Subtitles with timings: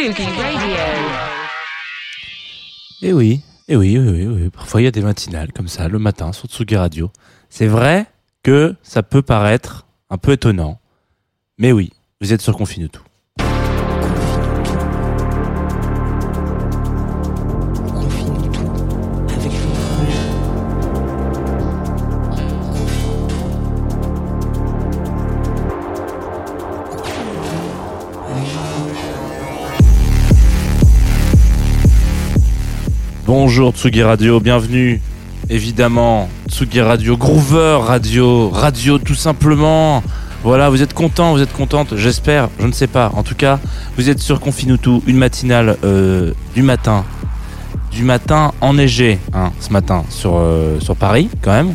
[0.00, 0.14] Radio.
[3.02, 4.48] Eh oui, eh oui, oui, oui, oui.
[4.48, 7.10] Parfois il y a des matinales comme ça, le matin sur Tsugi Radio.
[7.50, 8.06] C'est vrai
[8.42, 10.80] que ça peut paraître un peu étonnant.
[11.58, 13.02] Mais oui, vous êtes sur Confine tout.
[33.32, 35.00] Bonjour Tsugi Radio, bienvenue.
[35.48, 40.02] Évidemment, Tsugi Radio, Groover Radio, Radio tout simplement.
[40.42, 43.12] Voilà, vous êtes contents, vous êtes contentes, j'espère, je ne sais pas.
[43.14, 43.60] En tout cas,
[43.96, 47.04] vous êtes sur Confinutu, une matinale euh, du matin.
[47.92, 51.74] Du matin enneigé, hein, ce matin, sur, euh, sur Paris, quand même.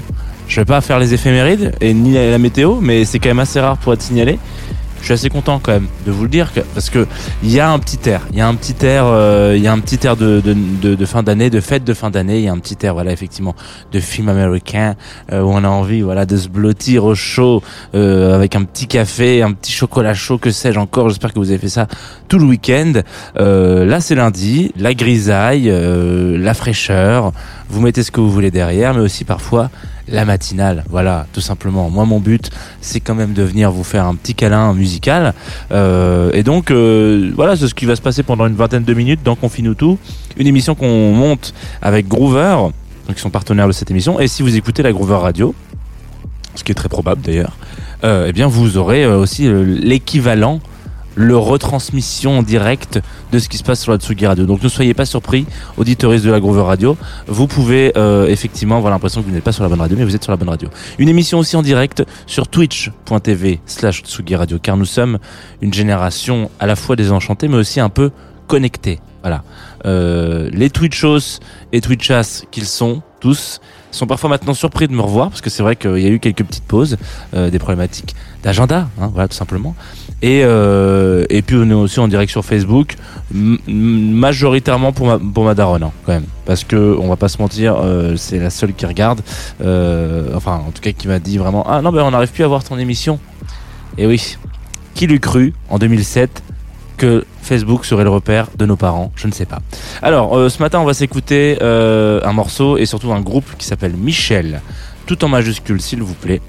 [0.49, 3.61] Je vais pas faire les éphémérides et ni la météo, mais c'est quand même assez
[3.61, 4.39] rare pour être signalé.
[5.05, 7.05] Je suis assez content quand même de vous le dire que- parce que
[7.43, 9.67] il y a un petit air, il y a un petit air, euh, il y
[9.67, 12.45] a un petit air de, de, de, fin d'année, de fête de fin d'année, il
[12.45, 13.53] y a un petit air voilà effectivement
[13.91, 14.95] de film américain
[15.31, 17.61] euh, où on a envie voilà de se blottir au chaud
[17.93, 21.09] euh, avec un petit café, un petit chocolat chaud, que sais-je encore.
[21.09, 21.85] J'espère que vous avez fait ça
[22.27, 22.93] tout le week-end.
[23.35, 27.31] Là c'est lundi, la grisaille, la fraîcheur.
[27.69, 29.69] Vous mettez ce que vous voulez derrière, mais aussi parfois
[30.07, 30.83] la matinale.
[30.89, 31.89] Voilà, tout simplement.
[31.89, 32.49] Moi, mon but,
[32.81, 35.33] c'est quand même de venir vous faire un petit câlin musical.
[35.71, 38.93] Euh, et donc, euh, voilà, c'est ce qui va se passer pendant une vingtaine de
[38.93, 39.97] minutes dans Confine tout.
[40.37, 42.57] Une émission qu'on monte avec Groover,
[43.07, 44.19] donc ils sont partenaires de cette émission.
[44.19, 45.55] Et si vous écoutez la Groover Radio,
[46.55, 47.57] ce qui est très probable d'ailleurs,
[48.03, 50.59] euh, eh bien, vous aurez aussi l'équivalent
[51.15, 54.45] le retransmission en direct de ce qui se passe sur la Tsugi Radio.
[54.45, 55.45] Donc ne soyez pas surpris,
[55.77, 59.51] auditoristes de la Groover Radio, vous pouvez euh, effectivement avoir l'impression que vous n'êtes pas
[59.51, 60.69] sur la bonne radio, mais vous êtes sur la bonne radio.
[60.99, 65.17] Une émission aussi en direct sur twitch.tv slash Tsugi Radio, car nous sommes
[65.61, 68.11] une génération à la fois désenchantée, mais aussi un peu
[68.47, 68.99] connectée.
[69.21, 69.43] Voilà.
[69.85, 71.39] Euh, les Twitchos
[71.71, 73.01] et Twitchas qu'ils sont,
[73.33, 76.19] sont parfois maintenant surpris de me revoir, parce que c'est vrai qu'il y a eu
[76.19, 76.97] quelques petites pauses,
[77.33, 79.75] euh, des problématiques d'agenda, hein, voilà, tout simplement.
[80.21, 82.95] Et, euh, et puis on est aussi en direct sur Facebook,
[83.31, 86.25] majoritairement pour ma, pour ma daronne, hein, quand même.
[86.45, 89.21] Parce que, on va pas se mentir, euh, c'est la seule qui regarde,
[89.59, 92.47] enfin, en tout cas, qui m'a dit vraiment, ah non, ben on n'arrive plus à
[92.47, 93.19] voir ton émission.
[93.97, 94.37] Et oui,
[94.93, 96.43] qui l'eût cru en 2007
[96.95, 99.59] que Facebook serait le repère de nos parents Je ne sais pas.
[100.01, 103.65] Alors, euh, ce matin, on va s'écouter euh, un morceau et surtout un groupe qui
[103.65, 104.61] s'appelle Michel,
[105.05, 106.41] tout en majuscule, s'il vous plaît.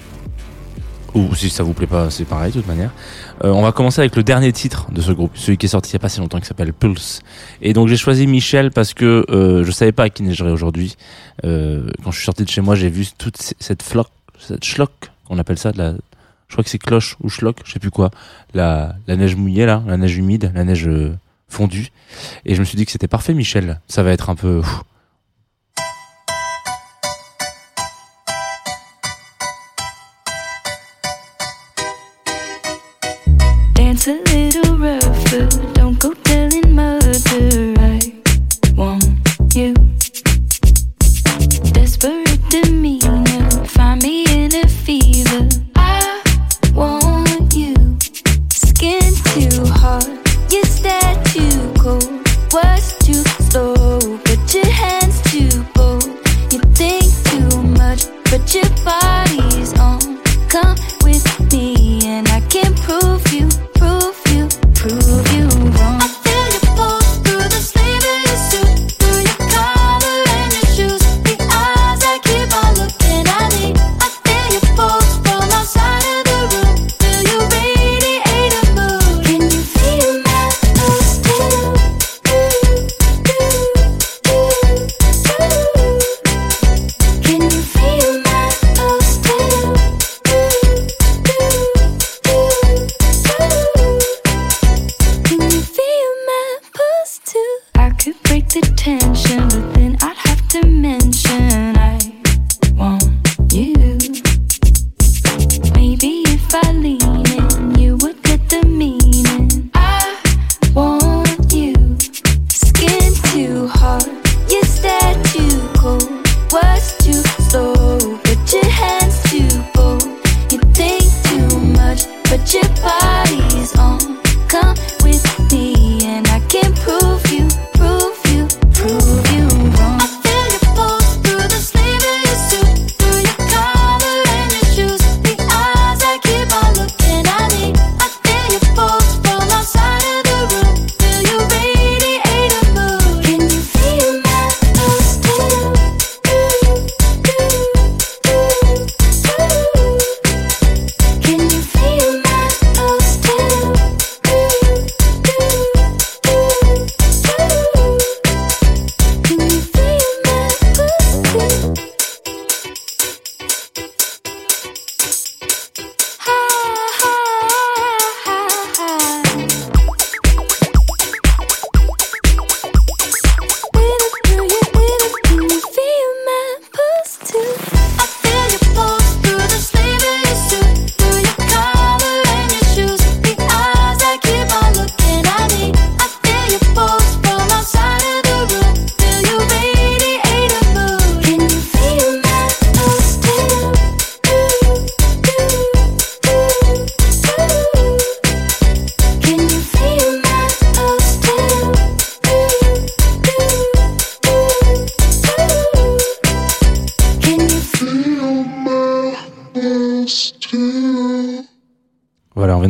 [1.15, 2.91] Ou si ça vous plaît pas, c'est pareil de toute manière.
[3.45, 5.91] Euh, on va commencer avec le dernier titre de ce groupe, celui qui est sorti
[5.91, 7.21] il y a pas si longtemps, qui s'appelle Pulse.
[7.63, 10.97] Et donc j'ai choisi Michel parce que je savais pas à qui neigerait aujourd'hui.
[11.43, 14.09] Quand je suis sorti de chez moi, j'ai vu toute cette floc,
[14.39, 14.91] cette schlock,
[15.27, 15.93] qu'on appelle ça, de la,
[16.49, 18.11] je crois que c'est cloche ou schlock, je sais plus quoi,
[18.55, 21.17] la, la neige mouillée là, la neige humide, la neige euh,
[21.49, 21.89] fondue.
[22.45, 23.81] Et je me suis dit que c'était parfait, Michel.
[23.89, 24.63] Ça va être un peu.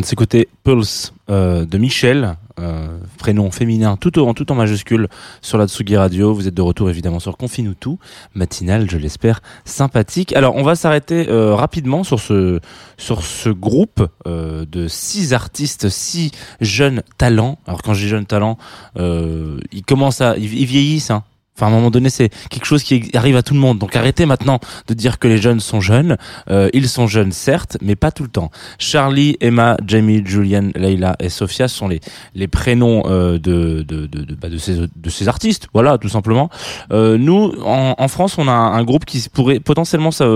[0.06, 5.08] S'écouter Pulse euh, de Michel, euh, prénom féminin tout en, majuscule
[5.42, 6.32] sur la Tsugi Radio.
[6.32, 7.98] Vous êtes de retour évidemment sur Confine ou tout,
[8.34, 10.32] matinale, je l'espère, sympathique.
[10.34, 12.60] Alors, on va s'arrêter euh, rapidement sur ce,
[12.96, 16.30] sur ce groupe de six artistes, six
[16.60, 17.58] jeunes talents.
[17.66, 18.58] Alors, quand je dis jeunes talents,
[18.96, 21.24] ils commencent à, ils, ils vieillissent, hein.
[21.56, 23.78] Enfin, à un moment donné, c'est quelque chose qui arrive à tout le monde.
[23.78, 26.18] Donc arrêtez maintenant de dire que les jeunes sont jeunes.
[26.50, 28.50] Euh, ils sont jeunes, certes, mais pas tout le temps.
[28.78, 32.00] Charlie, Emma, Jamie, Julian, Leila et Sophia sont les
[32.34, 35.68] les prénoms euh, de de de bah, de ces de ces artistes.
[35.72, 36.50] Voilà, tout simplement.
[36.92, 40.26] Euh, nous, en, en France, on a un, un groupe qui pourrait potentiellement ça.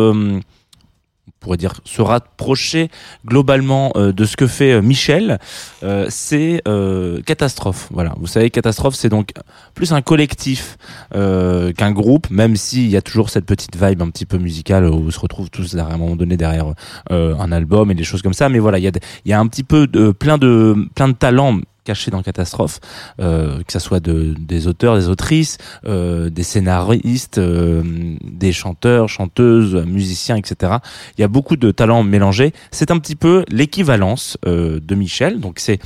[1.41, 2.91] Pourrait dire se rapprocher
[3.27, 5.39] globalement euh, de ce que fait euh, Michel,
[5.83, 7.89] euh, c'est euh, Catastrophe.
[7.91, 9.31] Voilà, vous savez, Catastrophe, c'est donc
[9.75, 10.77] plus un collectif
[11.15, 14.85] euh, qu'un groupe, même s'il y a toujours cette petite vibe un petit peu musicale
[14.85, 16.75] où on se retrouve tous à un moment donné derrière
[17.11, 18.49] euh, un album et des choses comme ça.
[18.49, 18.93] Mais voilà, il y a,
[19.25, 22.81] y a un petit peu de plein de plein de talents cachés dans Catastrophe,
[23.21, 27.83] euh, que ça soit de, des auteurs, des autrices, euh, des scénaristes, euh,
[28.23, 30.75] des chanteurs, chanteuses, musiciens, etc.
[31.17, 32.53] Il y a beaucoup de talents mélangés.
[32.71, 35.41] C'est un petit peu l'équivalence de Michel.
[35.41, 35.79] Donc c'est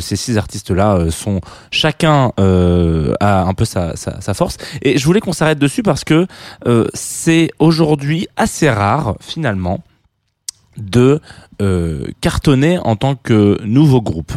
[0.00, 1.40] ces six artistes-là sont
[1.70, 4.56] chacun a un peu sa, sa, sa force.
[4.82, 6.26] Et je voulais qu'on s'arrête dessus parce que
[6.94, 9.80] c'est aujourd'hui assez rare finalement
[10.76, 11.20] de
[12.20, 14.32] cartonner en tant que nouveau groupe.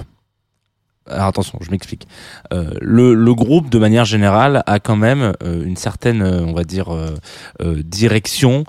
[1.08, 2.08] Alors attention, je m'explique.
[2.52, 6.64] Euh, le, groupe, de manière générale, a quand même euh, une certaine, euh, on va
[6.64, 6.88] dire,
[7.62, 8.64] direction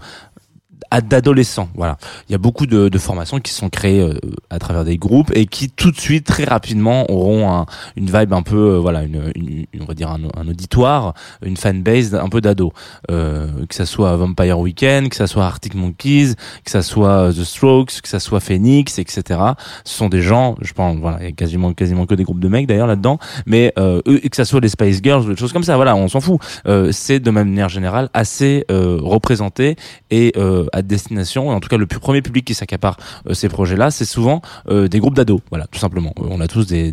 [0.92, 1.68] d'adolescents.
[1.74, 1.96] Voilà,
[2.28, 4.14] il y a beaucoup de, de formations qui sont créées euh,
[4.50, 7.66] à travers des groupes et qui tout de suite, très rapidement, auront un,
[7.96, 11.14] une vibe un peu, euh, voilà, une, une- on va dire un, un auditoire,
[11.44, 12.72] une fanbase un peu d'ado.
[13.10, 17.44] Euh, que ça soit Vampire Weekend, que ça soit Arctic Monkeys, que ça soit The
[17.44, 19.40] Strokes, que ça soit Phoenix, etc.
[19.84, 22.40] Ce sont des gens, je pense, voilà, il y a quasiment quasiment que des groupes
[22.40, 25.36] de mecs d'ailleurs là-dedans, mais euh, eux, que ça soit les Spice Girls ou des
[25.36, 26.40] choses comme ça, voilà, on s'en fout.
[26.66, 29.76] Euh, c'est de manière générale assez euh, représenté
[30.10, 33.90] et euh, à destination, en tout cas le premier public qui s'accapare euh, ces projets-là,
[33.90, 36.12] c'est souvent euh, des groupes d'ados, voilà, tout simplement.
[36.18, 36.92] Euh, On a tous des,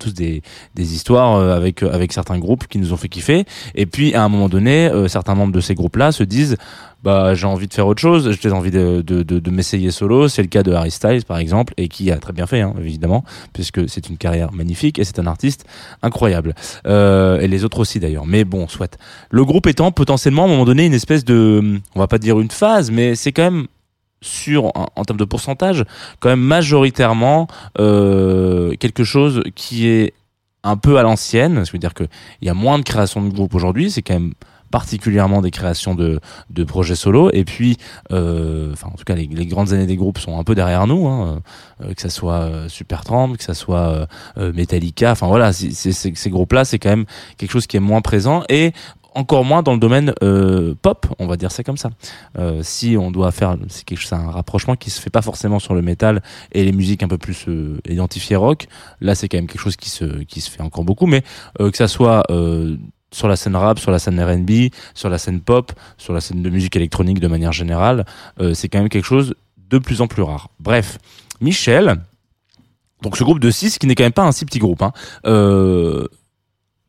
[0.00, 0.42] tous des,
[0.74, 3.44] des histoires avec avec certains groupes qui nous ont fait kiffer,
[3.74, 6.56] et puis à un moment donné, certains membres de ces groupes-là se disent
[7.06, 10.26] bah j'ai envie de faire autre chose, j'ai envie de, m'essayer solo.
[10.26, 12.74] C'est le cas de Harry Styles par exemple, et qui a très bien fait, hein,
[12.80, 13.22] évidemment,
[13.52, 15.66] puisque c'est une carrière magnifique et c'est un artiste
[16.02, 16.52] incroyable.
[16.84, 18.26] Euh, et les autres aussi d'ailleurs.
[18.26, 18.98] Mais bon, soit.
[19.30, 22.40] Le groupe étant potentiellement à un moment donné une espèce de, on va pas dire
[22.40, 23.66] une phase, mais c'est quand même
[24.20, 25.84] sur en, termes de pourcentage
[26.18, 27.46] quand même majoritairement
[27.78, 30.12] euh, quelque chose qui est
[30.64, 32.02] un peu à l'ancienne, ça veut dire que
[32.40, 34.32] il y a moins de création de groupe aujourd'hui, c'est quand même
[34.70, 36.20] particulièrement des créations de,
[36.50, 37.30] de projets solo.
[37.32, 37.76] Et puis,
[38.12, 40.86] euh, enfin, en tout cas, les, les grandes années des groupes sont un peu derrière
[40.86, 41.40] nous, hein,
[41.82, 44.06] euh, que ça soit euh, Supertramp, que ça soit
[44.36, 45.12] Metallica.
[45.12, 47.06] Enfin voilà, c'est- ces groupes-là, c'est quand même
[47.36, 48.72] quelque chose qui est moins présent et
[49.14, 51.88] encore moins dans le domaine euh, pop, on va dire ça comme ça.
[52.38, 55.58] Euh, si on doit faire, c'est quelque chose, un rapprochement qui se fait pas forcément
[55.58, 58.66] sur le métal et les musiques un peu plus euh, identifiées rock.
[59.00, 61.22] Là, c'est quand même quelque chose qui se qui se fait encore beaucoup, mais
[61.58, 62.24] que ça soit
[63.12, 66.42] sur la scène rap, sur la scène R&B, sur la scène pop, sur la scène
[66.42, 68.04] de musique électronique de manière générale,
[68.40, 69.34] euh, c'est quand même quelque chose
[69.70, 70.50] de plus en plus rare.
[70.60, 70.98] Bref,
[71.40, 71.96] Michel,
[73.02, 74.92] donc ce groupe de 6 qui n'est quand même pas un si petit groupe, hein,
[75.26, 76.06] euh,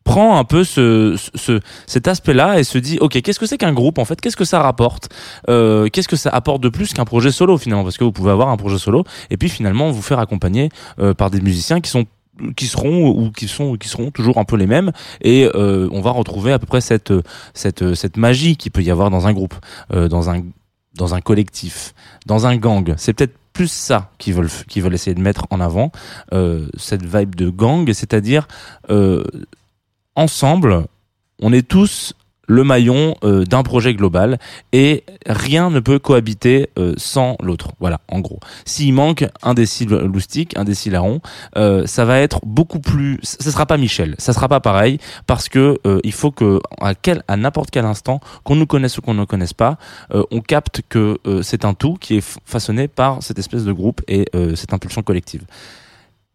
[0.03, 3.73] prend un peu ce, ce cet aspect-là et se dit ok qu'est-ce que c'est qu'un
[3.73, 4.19] groupe en fait?
[4.21, 5.09] Qu'est-ce que ça rapporte?
[5.49, 7.83] Euh, qu'est-ce que ça apporte de plus qu'un projet solo finalement?
[7.83, 10.69] Parce que vous pouvez avoir un projet solo et puis finalement vous faire accompagner
[11.17, 12.05] par des musiciens qui sont
[12.55, 14.91] qui seront ou qui sont qui seront toujours un peu les mêmes.
[15.21, 17.13] Et euh, on va retrouver à peu près cette
[17.53, 19.55] cette cette magie qui peut y avoir dans un groupe
[19.93, 20.43] euh, dans un
[20.95, 21.93] dans un collectif
[22.25, 22.93] dans un gang.
[22.97, 25.91] C'est peut-être plus ça qu'ils veulent qu'ils veulent essayer de mettre en avant
[26.33, 27.91] euh, cette vibe de gang.
[27.93, 28.47] C'est-à-dire
[30.15, 30.85] ensemble
[31.39, 32.13] on est tous
[32.47, 34.39] le maillon euh, d'un projet global
[34.71, 37.71] et rien ne peut cohabiter euh, sans l'autre.
[37.79, 38.39] Voilà, en gros.
[38.65, 41.21] S'il manque un décile loustic, un décile larron,
[41.57, 43.19] euh, ça va être beaucoup plus.
[43.23, 46.95] Ça sera pas Michel, ça sera pas pareil parce que euh, il faut que à
[46.95, 49.77] quel à n'importe quel instant, qu'on nous connaisse ou qu'on ne connaisse pas,
[50.13, 53.71] euh, on capte que euh, c'est un tout qui est façonné par cette espèce de
[53.71, 54.25] groupe et
[54.55, 55.43] cette impulsion collective.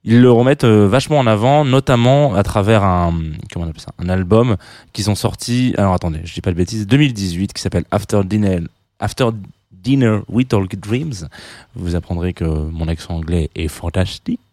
[0.05, 3.15] Ils le remettent euh, vachement en avant, notamment à travers un
[3.53, 4.57] comment on appelle ça, un album
[4.93, 5.75] qu'ils ont sorti.
[5.79, 8.61] Alors attendez, je dis pas de bêtises, 2018, qui s'appelle After Dinner.
[8.99, 9.31] After
[9.83, 11.29] Dinner We Talk Dreams.
[11.75, 14.52] Vous apprendrez que mon accent anglais est fantastique.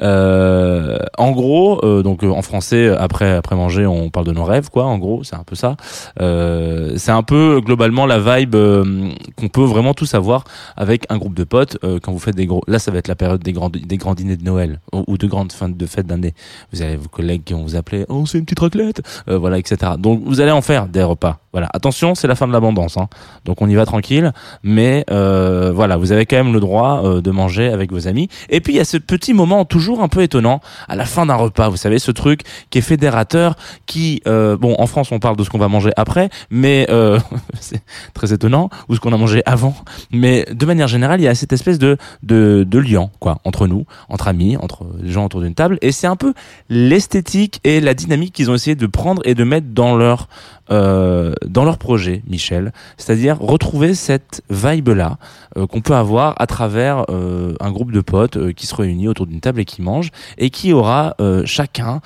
[0.00, 4.44] Euh, en gros, euh, donc euh, en français, après après manger, on parle de nos
[4.44, 4.84] rêves, quoi.
[4.84, 5.76] En gros, c'est un peu ça.
[6.20, 10.44] Euh, c'est un peu globalement la vibe euh, qu'on peut vraiment tous avoir
[10.76, 12.62] avec un groupe de potes euh, quand vous faites des gros.
[12.66, 15.18] Là, ça va être la période des grands des grands dîners de Noël ou, ou
[15.18, 16.34] de grandes fins de fêtes d'année.
[16.72, 19.92] Vous avez vos collègues qui vont vous appeler, oh c'est une petite raclette, voilà, etc.
[19.98, 21.38] Donc vous allez en faire des repas.
[21.52, 23.08] Voilà, attention, c'est la fin de l'abondance, hein.
[23.44, 24.32] donc on y va tranquille.
[24.62, 28.28] Mais voilà, vous avez quand même le droit de manger avec vos amis.
[28.48, 31.26] Et puis il y a ce petit moment toujours un peu étonnant à la fin
[31.26, 31.68] d'un repas.
[31.68, 35.44] Vous savez, ce truc qui est fédérateur, qui euh, bon en France on parle de
[35.44, 37.18] ce qu'on va manger après, mais euh,
[37.60, 37.82] c'est
[38.14, 39.74] très étonnant ou ce qu'on a mangé avant.
[40.10, 43.66] Mais de manière générale, il y a cette espèce de de, de lien quoi entre
[43.66, 45.78] nous, entre amis, entre gens autour d'une table.
[45.82, 46.34] Et c'est un peu
[46.68, 50.28] l'esthétique et la dynamique qu'ils ont essayé de prendre et de mettre dans leur
[50.72, 55.18] euh, dans leur projet, Michel, c'est-à-dire retrouver cette vibe-là
[55.58, 59.26] euh, qu'on peut avoir à travers euh, un groupe de potes qui se réunit autour
[59.26, 62.00] d'une table et qui mange et qui aura chacun,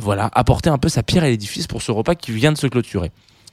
[0.00, 2.66] voilà, apporté un peu sa pierre à l'édifice pour ce repas qui vient de se
[2.66, 3.10] clôturer.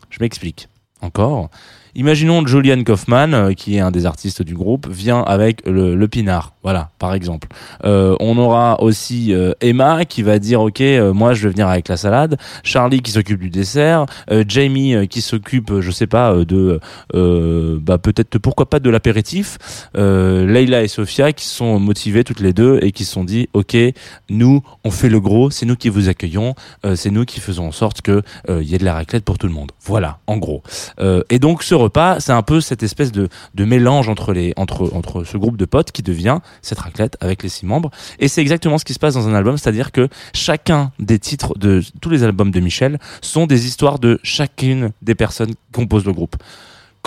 [0.09, 0.67] Je m'explique.
[1.01, 1.49] Encore.
[1.95, 6.89] Imaginons Julian Kaufman, qui est un des artistes du groupe, vient avec le pinard, voilà,
[6.99, 7.47] par exemple.
[7.85, 11.69] Euh, on aura aussi euh, Emma qui va dire, ok, euh, moi je vais venir
[11.69, 12.35] avec la salade.
[12.61, 14.05] Charlie qui s'occupe du dessert.
[14.29, 16.81] Euh, Jamie euh, qui s'occupe, euh, je sais pas, de,
[17.79, 19.57] bah peut-être pourquoi pas de l'apéritif.
[19.95, 23.77] Leila et Sophia qui sont motivées toutes les deux et qui se sont dit, ok,
[24.29, 26.53] nous on fait le gros, c'est nous qui vous accueillons,
[26.95, 29.47] c'est nous qui faisons en sorte que il y ait de la raclette pour tout
[29.47, 29.71] le monde.
[29.85, 30.63] Voilà, en gros.
[31.29, 34.91] Et donc ce repas, c'est un peu cette espèce de, de mélange entre les entre
[34.93, 37.91] entre ce groupe de potes qui devient cette raclette avec les six membres.
[38.19, 41.57] Et c'est exactement ce qui se passe dans un album, c'est-à-dire que chacun des titres
[41.57, 46.05] de tous les albums de Michel sont des histoires de chacune des personnes qui composent
[46.05, 46.35] le groupe.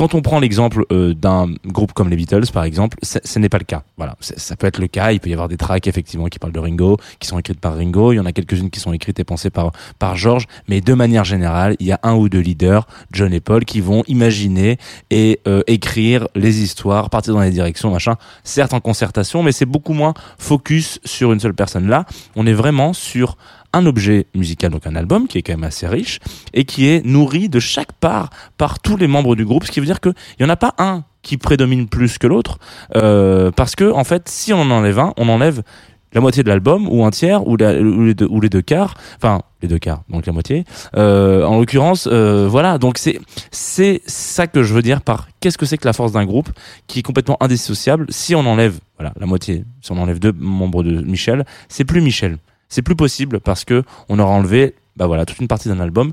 [0.01, 3.59] Quand on prend l'exemple euh, d'un groupe comme les Beatles, par exemple, ce n'est pas
[3.59, 3.83] le cas.
[3.99, 5.13] Voilà, ça peut être le cas.
[5.13, 7.77] Il peut y avoir des tracks effectivement qui parlent de Ringo, qui sont écrites par
[7.77, 8.15] Ringo.
[8.15, 10.47] Il y en a quelques-unes qui sont écrites et pensées par par George.
[10.69, 13.83] Mais de manière générale, il y a un ou deux leaders, John et Paul, qui
[13.83, 14.79] vont imaginer
[15.11, 18.17] et euh, écrire les histoires, partir dans les directions, machin.
[18.43, 21.87] Certes en concertation, mais c'est beaucoup moins focus sur une seule personne.
[21.89, 23.37] Là, on est vraiment sur
[23.73, 26.19] un objet musical, donc un album qui est quand même assez riche
[26.55, 29.81] et qui est nourri de chaque part par tous les membres du groupe, ce qui
[29.81, 32.59] veut dire qu'il n'y en a pas un qui prédomine plus que l'autre,
[32.97, 35.63] euh, parce que en fait, si on en enlève un, on enlève
[36.13, 39.43] la moitié de l'album ou un tiers ou, les deux, ou les deux quarts, enfin
[39.63, 40.65] les deux quarts, donc la moitié.
[40.97, 45.59] Euh, en l'occurrence, euh, voilà, donc c'est c'est ça que je veux dire par qu'est-ce
[45.59, 46.51] que c'est que la force d'un groupe
[46.87, 48.07] qui est complètement indissociable.
[48.09, 52.01] Si on enlève voilà la moitié, si on enlève deux membres de Michel, c'est plus
[52.01, 52.39] Michel,
[52.71, 56.13] c'est plus possible parce que on aura enlevé bah voilà toute une partie d'un album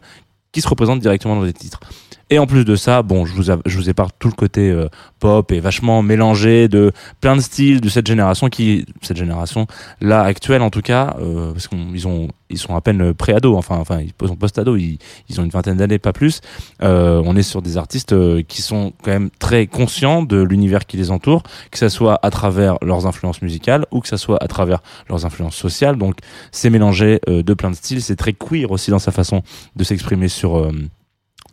[0.52, 1.80] qui se représente directement dans les titres.
[2.30, 4.70] Et en plus de ça, bon, je vous, a- je vous épargne tout le côté
[4.70, 6.92] euh, pop et vachement mélangé de
[7.22, 9.66] plein de styles de cette génération qui, cette génération
[10.02, 13.78] là actuelle en tout cas, euh, parce qu'ils ont, ils sont à peine pré-ados, enfin,
[13.78, 14.98] enfin, ils sont post-ados, ils,
[15.30, 16.42] ils ont une vingtaine d'années, pas plus.
[16.84, 20.86] Euh, on est sur des artistes euh, qui sont quand même très conscients de l'univers
[20.86, 24.44] qui les entoure, que ça soit à travers leurs influences musicales ou que ça soit
[24.44, 24.80] à travers
[25.10, 25.96] leurs influences sociales.
[25.98, 26.16] Donc,
[26.52, 29.44] c'est mélangé euh, de plein de styles, c'est très queer aussi dans sa façon
[29.78, 30.70] de s'exprimer sur.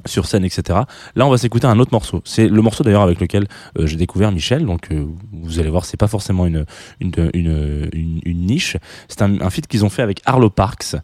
[0.07, 0.81] Sur scène, etc.
[1.17, 2.23] Là, on va s'écouter un autre morceau.
[2.25, 3.47] C'est le morceau d'ailleurs avec lequel
[3.79, 4.65] euh, j'ai découvert Michel.
[4.67, 6.65] Donc, euh, vous allez voir, c'est pas forcément une
[7.01, 8.77] une une, une, niche.
[9.09, 10.97] C'est un, un feat qu'ils ont fait avec Arlo Parks.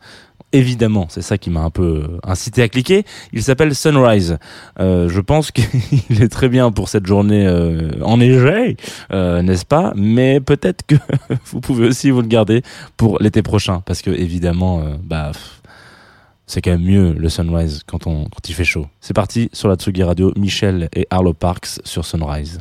[0.52, 3.04] Évidemment, c'est ça qui m'a un peu euh, incité à cliquer.
[3.32, 4.38] Il s'appelle Sunrise.
[4.80, 8.76] Euh, je pense qu'il est très bien pour cette journée euh, enneigée,
[9.12, 9.92] euh, n'est-ce pas?
[9.94, 10.96] Mais peut-être que
[11.46, 12.62] vous pouvez aussi vous le garder
[12.96, 15.30] pour l'été prochain, parce que évidemment, bah,
[16.50, 18.86] c'est quand même mieux le sunrise quand on quand il fait chaud.
[19.00, 22.58] C'est parti sur la Tsugi Radio, Michel et Arlo Parks sur Sunrise.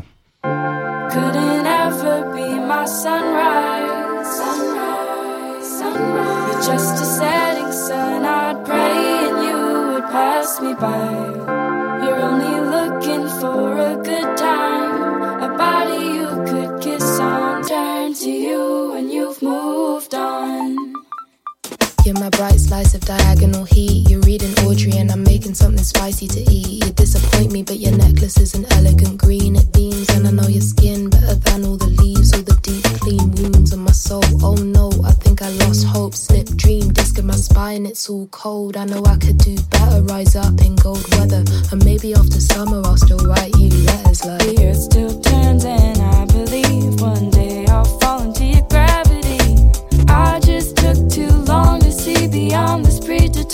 [1.11, 4.27] couldn't ever be my sunrise.
[4.37, 6.51] Sunrise, sunrise.
[6.51, 8.25] You're just a setting sun.
[8.25, 11.38] I'd pray and you would pass me by.
[22.09, 24.09] You're my bright slice of diagonal heat.
[24.09, 26.83] You're reading Audrey, and I'm making something spicy to eat.
[26.83, 29.55] You disappoint me, but your necklace is an elegant green.
[29.55, 32.33] It beams, and I know your skin better than all the leaves.
[32.33, 34.23] All the deep, clean wounds on my soul.
[34.41, 36.15] Oh no, I think I lost hope.
[36.15, 37.85] Slip, dream, disc in my spine.
[37.85, 38.75] It's all cold.
[38.75, 40.01] I know I could do better.
[40.01, 44.57] Rise up in cold weather, and maybe after summer I'll still write you letters like.
[44.57, 47.58] Earth still turns, and I believe one day
[52.39, 53.48] beyond this predetermined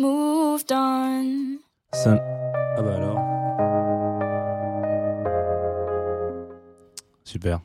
[0.00, 1.58] moved on.
[1.92, 2.20] Sun-
[2.76, 3.18] Ah bah alors.
[7.24, 7.60] Super.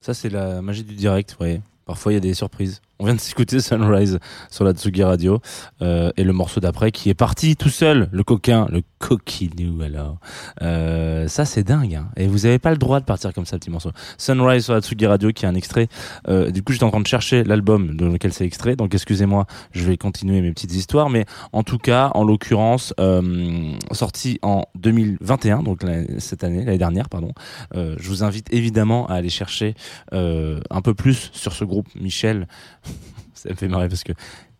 [0.00, 1.60] Ça, c'est la magie du direct, vous voyez.
[1.84, 2.80] Parfois, il y a des surprises.
[2.98, 4.18] On vient de s'écouter Sunrise
[4.50, 5.40] sur la Tsugi Radio
[5.80, 10.18] euh, et le morceau d'après qui est parti tout seul, le coquin, le coquinou alors.
[10.62, 12.08] Euh, ça c'est dingue hein.
[12.16, 13.90] et vous avez pas le droit de partir comme ça petit morceau.
[14.18, 15.88] Sunrise sur la Tsugi Radio qui est un extrait.
[16.28, 19.46] Euh, du coup j'étais en train de chercher l'album de lequel c'est extrait donc excusez-moi
[19.72, 24.64] je vais continuer mes petites histoires mais en tout cas en l'occurrence euh, sorti en
[24.76, 25.82] 2021 donc
[26.18, 27.32] cette année l'année dernière pardon.
[27.74, 29.74] Euh, je vous invite évidemment à aller chercher
[30.12, 32.46] euh, un peu plus sur ce groupe Michel.
[33.34, 34.12] Ça me fait marrer parce que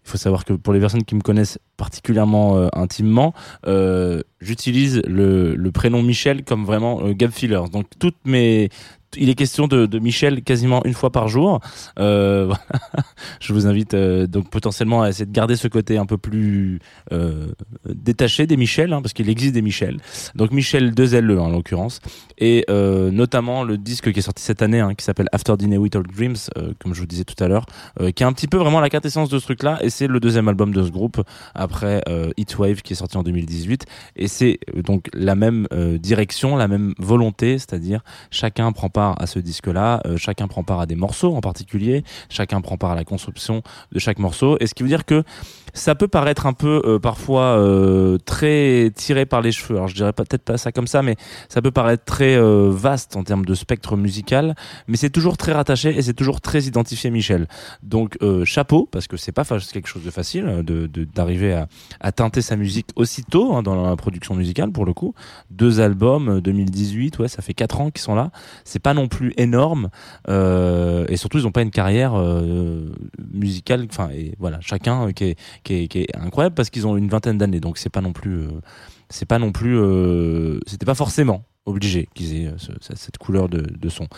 [0.05, 3.35] il faut savoir que pour les personnes qui me connaissent particulièrement euh, intimement,
[3.67, 7.61] euh, j'utilise le, prénom Michel comme vraiment euh, gap filler.
[7.73, 8.69] Donc toutes mes
[9.17, 11.61] il est question de, Michel quasiment une fois par jour.
[11.99, 12.53] Euh.
[13.41, 16.81] Je vous invite euh, donc potentiellement à essayer de garder ce côté un peu plus
[17.13, 17.49] euh,
[17.87, 19.99] détaché des Michel, hein, parce qu'il existe des Michel.
[20.35, 22.01] Donc Michel 2LE en l'occurrence,
[22.39, 25.97] et notamment le disque qui est sorti cette année, hein, qui s'appelle After Dinner with
[25.97, 26.37] All Dreams,
[26.79, 27.67] comme je vous disais tout à l'heure,
[28.15, 30.49] qui est un petit peu vraiment la quintessence de ce truc-là, et c'est le deuxième
[30.49, 31.23] album de ce groupe
[31.55, 32.03] après
[32.37, 35.67] Heatwave qui est sorti en 2018, et c'est donc la même
[35.99, 40.87] direction, la même volonté, c'est-à-dire chacun prend à ce disque-là, euh, chacun prend part à
[40.87, 43.63] des morceaux en particulier, chacun prend part à la construction
[43.93, 45.25] de chaque morceau, et ce qui veut dire que
[45.73, 49.77] ça peut paraître un peu euh, parfois euh, très tiré par les cheveux.
[49.77, 51.17] Alors je dirais peut-être pas ça comme ça, mais
[51.49, 54.55] ça peut paraître très euh, vaste en termes de spectre musical,
[54.87, 57.47] mais c'est toujours très rattaché et c'est toujours très identifié Michel.
[57.83, 61.65] Donc euh, chapeau parce que c'est pas quelque chose de facile euh, de d'arriver
[62.01, 65.15] à, teinter sa musique aussitôt hein, dans la production musicale pour le coup.
[65.51, 68.31] Deux albums, euh, 2018, ouais, ça fait quatre ans qu'ils sont là.
[68.65, 69.91] C'est pas non plus énorme
[70.29, 72.93] euh, et surtout ils ont pas une carrière euh,
[73.33, 73.87] musicale.
[73.91, 77.39] Enfin et voilà, chacun euh, qui est qui est, incroyable parce qu'ils ont une vingtaine
[77.39, 78.61] d'années, donc c'est pas non plus, euh,
[79.09, 83.19] c'est pas non plus, euh, c'était pas forcément obligé qu'ils aient euh, ce- ce- cette
[83.19, 84.09] couleur de, son.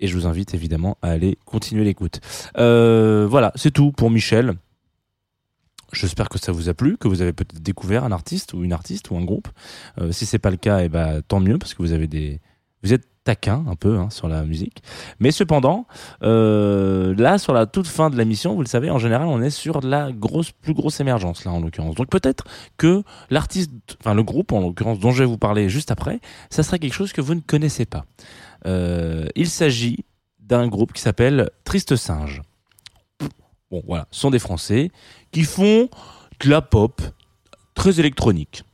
[0.00, 2.20] Et je vous invite évidemment à aller continuer l'écoute.
[2.56, 4.54] Voilà, c'est tout pour Michel.
[5.92, 8.72] J'espère que ça vous a plu, que vous avez peut-être découvert un artiste ou une
[8.72, 9.48] artiste ou un groupe.
[10.10, 12.40] Si c'est pas le cas, et ben tant mieux parce que vous avez des,
[12.82, 14.82] vous êtes taquin un peu hein, sur la musique.
[15.20, 15.86] Mais cependant,
[16.22, 19.40] euh, là sur la toute fin de la mission, vous le savez, en général, on
[19.40, 21.94] est sur la grosse, plus grosse émergence là en l'occurrence.
[21.94, 22.44] Donc peut-être
[22.76, 26.62] que l'artiste, enfin le groupe en l'occurrence dont je vais vous parler juste après, ça
[26.62, 28.04] sera quelque chose que vous ne connaissez pas.
[28.66, 30.04] Euh, il s'agit
[30.40, 32.42] d'un groupe qui s'appelle Triste Singe.
[33.70, 34.90] Bon voilà, ce sont des Français
[35.30, 35.88] qui font
[36.40, 37.00] de la pop
[37.74, 38.64] très électronique.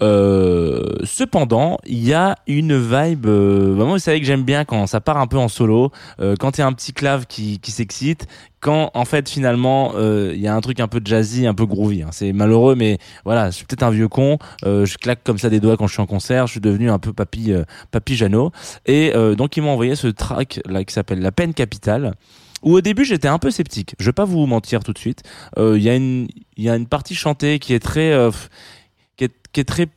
[0.00, 3.26] Euh, cependant, il y a une vibe.
[3.26, 5.90] Euh, bah, moi, vous savez que j'aime bien quand ça part un peu en solo,
[6.20, 8.26] euh, quand il y a un petit clave qui, qui s'excite,
[8.60, 11.66] quand en fait finalement euh, il y a un truc un peu jazzy, un peu
[11.66, 12.02] groovy.
[12.02, 12.08] hein.
[12.12, 14.38] C'est malheureux, mais voilà, je suis peut-être un vieux con.
[14.64, 16.46] euh, je claque comme ça des doigts quand je suis en concert.
[16.46, 17.52] Je suis devenu un peu papy,
[17.90, 18.52] papy Jeannot.
[18.86, 22.14] Et donc ils m'ont envoyé ce track là qui s'appelle La peine capitale.
[22.64, 23.94] Où au début j'étais un peu sceptique.
[24.00, 25.22] Je vais pas vous mentir tout de suite.
[25.56, 28.32] Il y a une, il y a une partie chantée qui est très, euh,
[29.52, 29.88] qui est, très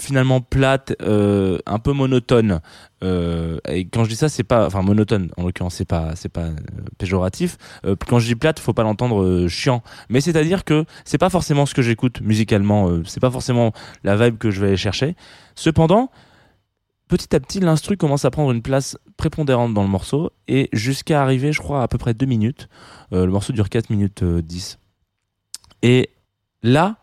[0.00, 2.60] finalement plate, euh, un peu monotone.
[3.04, 5.30] Euh, et quand je dis ça, c'est pas, enfin monotone.
[5.36, 6.56] En l'occurrence, c'est pas, c'est pas euh,
[6.98, 7.56] péjoratif.
[8.08, 9.82] Quand je dis plate, faut pas l'entendre chiant.
[10.08, 12.90] Mais c'est-à-dire que c'est pas forcément ce que j'écoute musicalement.
[13.04, 15.14] c'est pas forcément la vibe que je vais chercher.
[15.54, 16.10] Cependant,
[17.08, 21.22] petit à petit, l'instru commence à prendre une place prépondérante dans le morceau et jusqu'à
[21.22, 22.68] arriver, je crois, à peu près deux minutes.
[23.12, 24.78] Le morceau dure 4 minutes euh, 10.
[25.82, 26.10] Et
[26.62, 26.96] là,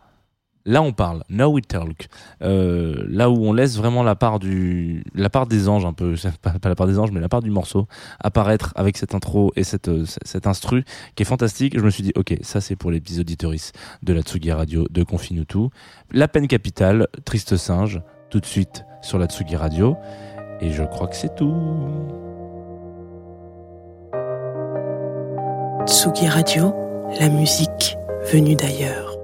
[0.64, 1.24] là on parle.
[1.28, 2.08] Now we talk.
[2.42, 6.14] Euh, là où on laisse vraiment la part du, la part des anges un peu,
[6.42, 7.86] pas, la part des anges, mais la part du morceau
[8.20, 11.78] apparaître avec cette intro et cette, euh, cette instru qui est fantastique.
[11.78, 14.86] Je me suis dit, ok, ça c'est pour les petits auditoristes de la Tsugi Radio
[14.90, 15.70] de Confine tout.
[16.12, 19.96] La peine capitale, Triste singe, tout de suite sur la Tsugi Radio.
[20.60, 21.54] Et je crois que c'est tout.
[25.86, 26.74] Tsugi Radio,
[27.18, 27.96] la musique
[28.30, 29.19] venue d'ailleurs.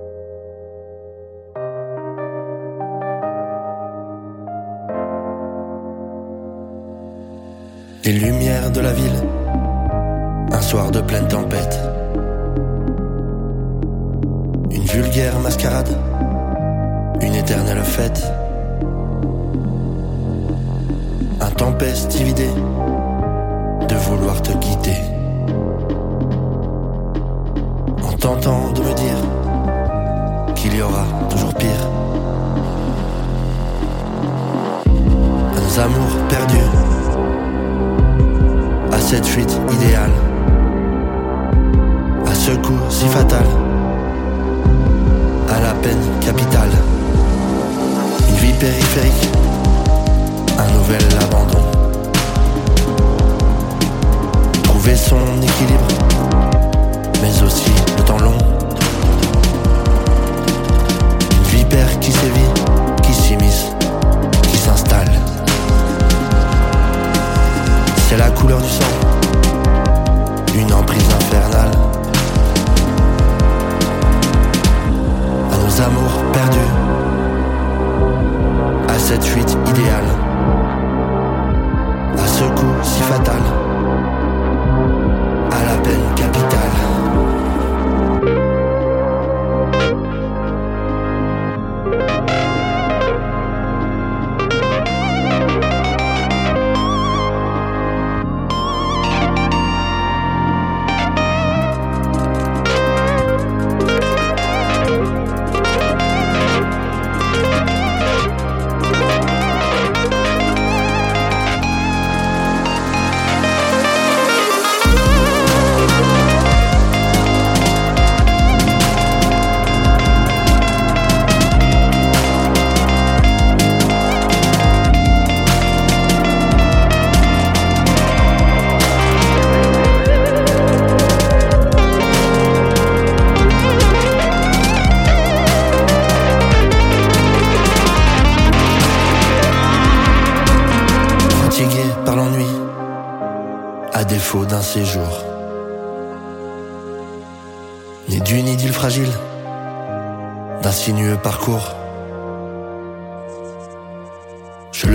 [8.07, 9.21] Les lumières de la ville,
[10.53, 11.77] un soir de pleine tempête.
[14.71, 15.89] Une vulgaire mascarade,
[17.21, 18.33] une éternelle fête.
[21.41, 22.55] Un tempestive idée
[23.89, 24.99] de vouloir te quitter.
[28.05, 31.91] En tentant de me dire qu'il y aura toujours pire.
[35.57, 36.96] Nos amours perdus
[39.09, 40.11] cette fuite idéale,
[42.27, 43.47] à ce coup si fatal,
[45.49, 46.71] à la peine capitale,
[48.29, 49.29] une vie périphérique,
[50.59, 51.63] un nouvel abandon.
[54.65, 55.87] Trouver son équilibre,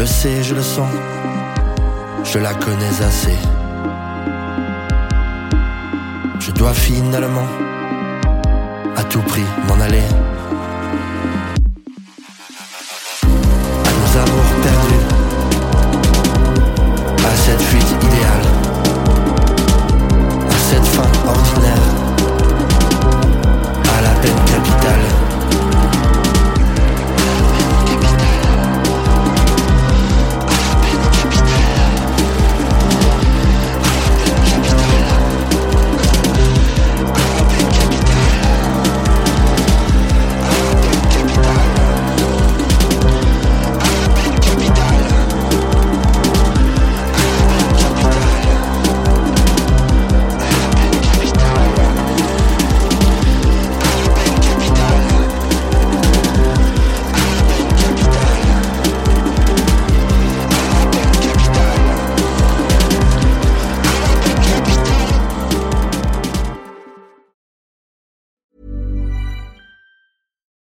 [0.02, 0.90] le sais, je le sens,
[2.24, 3.38] je la connais assez.
[6.40, 7.48] Je dois finalement,
[8.98, 10.02] à tout prix, m'en aller.